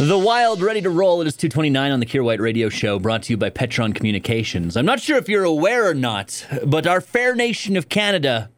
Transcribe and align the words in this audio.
The 0.00 0.18
Wild 0.18 0.60
ready 0.60 0.80
to 0.80 0.90
roll. 0.90 1.20
It 1.20 1.28
is 1.28 1.36
229 1.36 1.92
on 1.92 2.00
the 2.00 2.04
Kier 2.04 2.24
White 2.24 2.40
Radio 2.40 2.68
Show, 2.68 2.98
brought 2.98 3.22
to 3.22 3.32
you 3.32 3.36
by 3.36 3.48
Petron 3.50 3.94
Communications. 3.94 4.76
I'm 4.76 4.84
not 4.84 4.98
sure 4.98 5.16
if 5.18 5.28
you're 5.28 5.44
aware 5.44 5.88
or 5.88 5.94
not, 5.94 6.44
but 6.66 6.88
our 6.88 7.00
fair 7.00 7.36
nation 7.36 7.76
of 7.76 7.88
Canada 7.88 8.50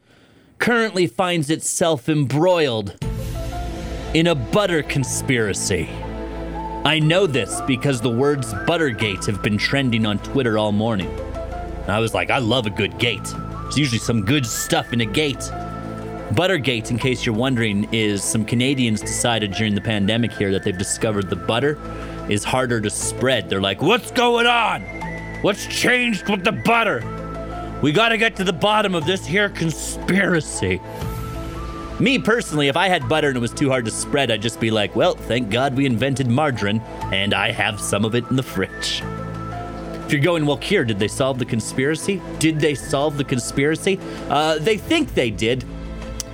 currently 0.59 1.07
finds 1.07 1.51
itself 1.51 2.09
embroiled 2.09 2.97
in 4.15 4.27
a 4.27 4.35
butter 4.35 4.83
conspiracy. 4.83 5.91
I 6.87 7.01
know 7.01 7.27
this 7.27 7.61
because 7.67 8.01
the 8.01 8.11
words 8.11 8.55
Buttergate 8.67 9.27
have 9.27 9.43
been 9.43 9.59
trending 9.59 10.07
on 10.07 10.19
Twitter 10.21 10.57
all 10.57 10.73
morning. 10.73 11.11
I 11.87 12.01
was 12.01 12.15
like, 12.15 12.31
I 12.31 12.39
love 12.39 12.65
a 12.65 12.71
good 12.71 12.99
gate. 12.99 13.25
There's 13.25 13.77
usually 13.77 13.99
some 13.99 14.25
good 14.25 14.47
stuff 14.47 14.95
in 14.95 15.03
a 15.03 15.07
gate. 15.07 15.53
Buttergate, 16.35 16.91
in 16.91 16.99
case 16.99 17.25
you're 17.25 17.35
wondering, 17.35 17.89
is 17.93 18.23
some 18.23 18.45
Canadians 18.45 19.01
decided 19.01 19.53
during 19.53 19.75
the 19.75 19.81
pandemic 19.81 20.33
here 20.33 20.51
that 20.53 20.65
they've 20.65 20.77
discovered 20.77 21.31
the 21.31 21.37
butter 21.37 21.79
is 22.29 22.43
harder 22.43 22.81
to 22.81 22.91
spread. 22.91 23.49
They're 23.49 23.61
like, 23.61 23.81
what's 23.81 24.11
going 24.11 24.47
on? 24.47 24.83
What's 25.43 25.67
changed 25.67 26.29
with 26.29 26.43
the 26.43 26.53
butter? 26.53 27.01
We 27.83 27.93
gotta 27.93 28.19
get 28.19 28.35
to 28.37 28.45
the 28.45 28.53
bottom 28.53 28.95
of 28.95 29.07
this 29.07 29.25
here 29.25 29.49
conspiracy. 29.49 30.81
Me 32.01 32.19
personally, 32.19 32.69
if 32.69 32.77
I 32.77 32.89
had 32.89 33.09
butter 33.09 33.29
and 33.29 33.37
it 33.37 33.41
was 33.41 33.53
too 33.53 33.71
hard 33.71 33.85
to 33.85 33.91
spread, 33.91 34.31
I'd 34.31 34.43
just 34.43 34.59
be 34.59 34.71
like, 34.71 34.97
well, 34.97 35.15
thank 35.15 35.51
God 35.51 35.77
we 35.77 35.87
invented 35.87 36.27
margarine, 36.27 36.81
and 37.13 37.33
I 37.33 37.53
have 37.53 37.81
some 37.81 38.05
of 38.05 38.15
it 38.15 38.25
in 38.29 38.37
the 38.37 38.43
fridge. 38.43 39.03
If 40.05 40.13
you're 40.13 40.23
going, 40.23 40.45
well, 40.45 40.59
Kier, 40.59 40.87
did 40.87 40.99
they 40.99 41.09
solve 41.09 41.39
the 41.39 41.45
conspiracy? 41.45 42.21
Did 42.39 42.61
they 42.61 42.75
solve 42.75 43.17
the 43.17 43.25
conspiracy? 43.25 43.99
Uh, 44.29 44.59
they 44.59 44.77
think 44.77 45.15
they 45.15 45.31
did. 45.31 45.65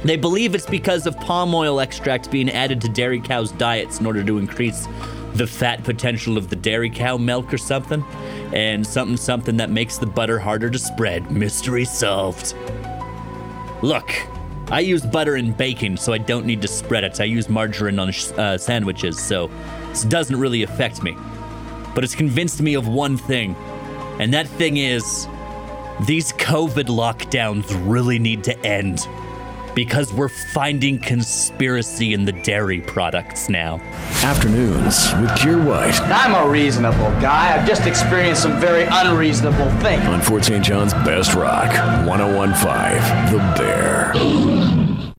They 0.04 0.16
believe 0.16 0.54
it's 0.54 0.66
because 0.66 1.06
of 1.06 1.16
palm 1.20 1.54
oil 1.54 1.80
extract 1.80 2.30
being 2.30 2.50
added 2.50 2.80
to 2.80 2.88
dairy 2.88 3.20
cows' 3.20 3.52
diets 3.52 4.00
in 4.00 4.06
order 4.06 4.24
to 4.24 4.38
increase 4.38 4.88
the 5.34 5.46
fat 5.46 5.84
potential 5.84 6.36
of 6.36 6.50
the 6.50 6.56
dairy 6.56 6.90
cow 6.90 7.16
milk 7.16 7.54
or 7.54 7.58
something. 7.58 8.04
And 8.52 8.86
something, 8.86 9.16
something 9.16 9.56
that 9.58 9.70
makes 9.70 9.98
the 9.98 10.06
butter 10.06 10.38
harder 10.38 10.70
to 10.70 10.78
spread. 10.78 11.30
Mystery 11.30 11.84
solved. 11.84 12.54
Look, 13.80 14.12
I 14.70 14.80
use 14.80 15.02
butter 15.02 15.36
in 15.36 15.52
baking, 15.52 15.96
so 15.98 16.12
I 16.12 16.18
don't 16.18 16.46
need 16.46 16.62
to 16.62 16.68
spread 16.68 17.04
it. 17.04 17.20
I 17.20 17.24
use 17.24 17.48
margarine 17.48 17.98
on 17.98 18.08
uh, 18.08 18.58
sandwiches, 18.58 19.20
so 19.20 19.50
this 19.88 20.04
doesn't 20.04 20.36
really 20.36 20.62
affect 20.62 21.02
me. 21.02 21.16
But 21.94 22.04
it's 22.04 22.14
convinced 22.14 22.60
me 22.60 22.74
of 22.74 22.88
one 22.88 23.16
thing, 23.16 23.54
and 24.18 24.32
that 24.34 24.46
thing 24.46 24.78
is 24.78 25.26
these 26.06 26.32
COVID 26.34 26.86
lockdowns 26.86 27.66
really 27.88 28.18
need 28.18 28.44
to 28.44 28.58
end 28.66 29.06
because 29.74 30.12
we're 30.12 30.28
finding 30.28 30.98
conspiracy 30.98 32.12
in 32.14 32.24
the 32.24 32.32
dairy 32.32 32.80
products 32.80 33.48
now. 33.48 33.80
Afternoons 34.22 35.12
with 35.20 35.30
Kier 35.30 35.64
White 35.64 36.00
I'm 36.02 36.34
a 36.34 36.50
reasonable 36.50 37.10
guy. 37.20 37.56
I've 37.56 37.66
just 37.66 37.86
experienced 37.86 38.42
some 38.42 38.60
very 38.60 38.86
unreasonable 38.90 39.70
things. 39.80 40.04
on 40.04 40.20
Fort 40.20 40.44
St. 40.44 40.64
John's 40.64 40.94
Best 40.94 41.34
Rock 41.34 41.70
1015 42.06 43.32
The 43.32 43.38
Bear. 43.56 44.12